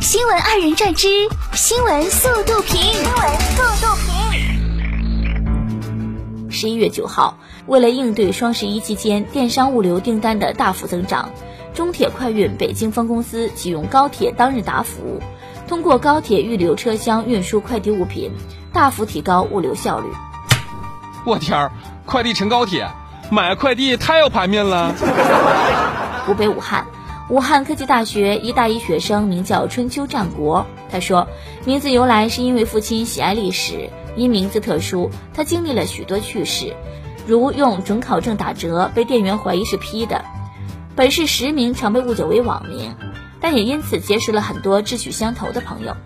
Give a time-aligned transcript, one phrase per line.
[0.00, 1.08] 新闻二人转之
[1.52, 2.80] 新闻速度评。
[2.80, 4.08] 新闻速度评。
[6.50, 7.36] 十一月九号，
[7.66, 11.28] 为了应对双十一期间电商物流订单的大幅增长，
[11.74, 15.20] 中铁快运北京分公司启用高铁当日达服务，
[15.68, 18.32] 通过高铁预留车厢运输快递物品，
[18.72, 20.06] 大幅提高物流效率。
[21.26, 21.70] 我天儿，
[22.06, 22.88] 快递乘高铁，
[23.30, 24.94] 买快递太有排面了。
[26.24, 26.86] 湖北武汉。
[27.30, 31.28] 武汉科技大学一大一学生名叫春秋战国，他说，
[31.64, 36.74] 名字由来是因为父亲喜爱历史，因名字特殊，他经历了许多趣事，
[37.28, 40.24] 如用准考证打折被店员怀疑是 P 的，
[40.96, 42.96] 本是实名常被误解为网名，
[43.40, 45.96] 但也因此结识了很多志趣相投的朋友。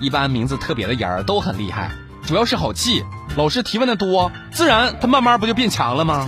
[0.00, 1.90] 一般名字特别的人儿都很厉害，
[2.22, 3.04] 主要是好记，
[3.36, 6.26] 老师提问的多，自然他慢慢不就变强了吗？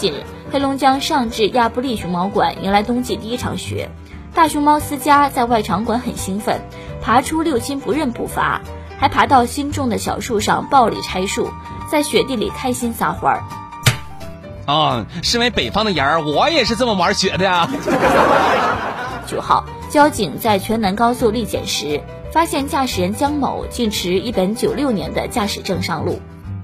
[0.00, 0.24] 近日。
[0.50, 3.90] 黑龙江上至亚布力熊猫馆迎来冬季第一场雪，
[4.34, 6.58] 大熊猫思佳在外场馆很兴奋，
[7.02, 8.62] 爬出六亲不认步伐，
[8.98, 11.50] 还爬到新种的小树上暴力拆树，
[11.90, 13.44] 在雪地里开心撒欢儿。
[14.64, 17.68] 啊，身为北方的人儿，我也是这么玩雪的呀。
[19.28, 22.00] 九号，交警在全南高速立检时，
[22.32, 26.20] 发现驾驶人江某竟持一本九六年的驾驶证上路，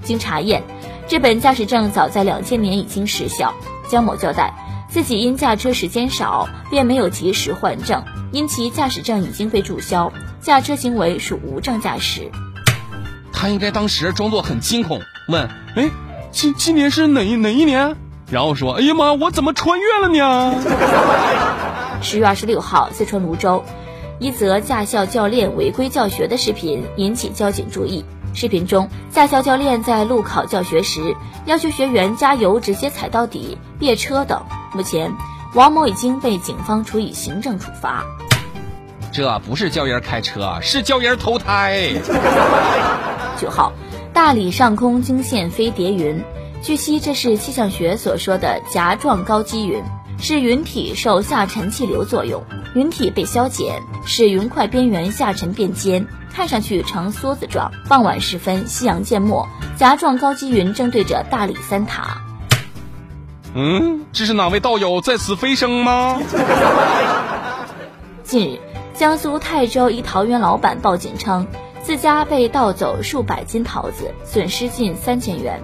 [0.07, 0.63] 经查验，
[1.07, 3.53] 这本驾驶证早在两千年已经失效。
[3.91, 4.55] 江某交代，
[4.89, 12.31] 自己因驾车时间少，便没有及时换证，因其驾驶证已经被注销，驾车行为属无证驾驶。
[13.33, 15.91] 他应该当时装作很惊恐，问：“哎，
[16.31, 17.97] 今今年是哪一哪一年？”
[18.31, 20.55] 然后说：“哎呀妈，我怎么穿越了呢？”
[22.03, 23.63] 十月二十六号，四川泸州，
[24.19, 28.05] 一则驾校教练违规教学的视频引起交警注意。
[28.37, 34.45] 视频中，驾校教练在路考教学时要求学员加油直接踩到底、别车等。
[34.75, 35.11] 目前，
[35.55, 38.05] 王某已经被警方处以行政处罚。
[39.11, 41.95] 这不是教人开车，是教人投胎。
[43.39, 43.73] 九号，
[44.13, 46.23] 大理上空惊现飞碟云，
[46.61, 49.83] 据悉这是气象学所说的夹状高积云，
[50.21, 56.07] 是云体受下沉气流作用，云体被消减，使云块边缘下沉变尖。
[56.37, 57.73] 看上去呈梭子状。
[57.89, 62.19] 傍晚时分，夕阳渐没，夹状高积云正对着大理三塔。
[63.55, 66.21] 嗯，这是哪位道友在此飞升吗？
[68.23, 68.61] 近日，
[68.93, 71.47] 江苏泰州一桃园老板报警称，
[71.83, 75.59] 自家被盗走数百斤桃子，损失近三千元。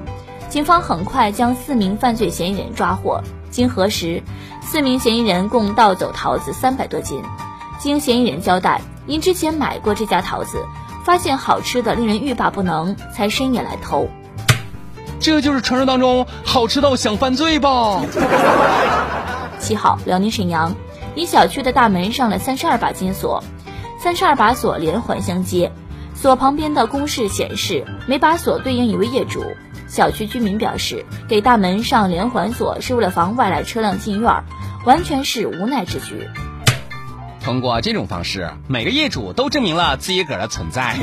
[0.48, 3.22] 警方很快将四名犯罪嫌疑人抓获。
[3.50, 4.22] 经核实，
[4.62, 7.22] 四名嫌疑人共盗走桃子三百多斤。
[7.78, 8.80] 经嫌疑人交代。
[9.06, 10.64] 因之前买过这家桃子，
[11.04, 14.08] 发现好吃的令人欲罢不能，才深夜来偷。
[15.18, 18.00] 这就是传说当中好吃到想犯罪吧？
[19.58, 20.74] 七号，辽宁沈阳，
[21.14, 23.42] 一小区的大门上了三十二把金锁，
[24.00, 25.70] 三十二把锁连环相接，
[26.14, 29.44] 锁旁边的公示显示每把锁对应一位业主。
[29.86, 34.42] 小区居民表示，给大门上连环锁是为了防外来车辆进院，
[34.86, 36.28] 完全是无奈之举。
[37.44, 40.96] 通过这种方式，每个业主都证明了自己个儿的存在。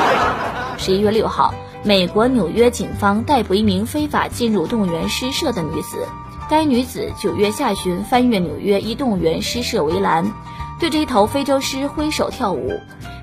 [0.78, 6.06] 十一月六号，美国纽约警方逮捕一名非法进入动物园狮舍的女子。
[6.50, 10.30] 该女子九月下旬翻越纽约一动物园狮舍围栏，
[10.78, 12.78] 对着一头非洲狮挥手跳舞。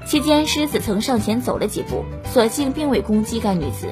[0.07, 3.87] 期间，狮子曾上前走了几步，所幸并未攻击该女子。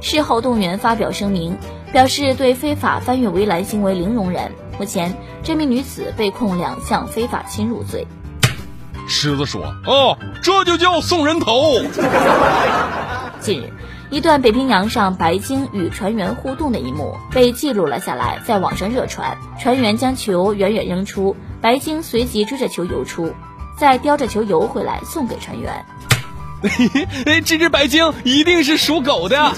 [0.00, 1.56] 事后，动物园发表声明，
[1.92, 4.50] 表示对非法翻越围栏行为零容忍。
[4.82, 8.04] 目前，这名女子被控两项非法侵入罪。
[9.06, 11.80] 狮子说：“哦，这就叫送人头。”
[13.38, 13.72] 近日，
[14.10, 19.38] 一段北冰洋上白鲸与船员互动的一幕被记录了下来，在网上热传。
[19.60, 23.32] 船员将球远远扔出，白鲸随即追着球游出，
[23.78, 25.86] 再叼着球游回来送给船员。
[26.60, 26.88] 嘿
[27.24, 29.52] 嘿，这只白鲸一定是属狗的。